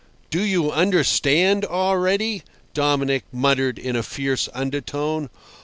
"Do 0.31 0.41
you 0.41 0.71
understand—already?" 0.71 2.41
Dominic 2.73 3.25
muttered 3.31 3.77
in 3.77 3.95
a 3.95 4.01
fierce 4.01 4.49
undertone. 4.51 5.29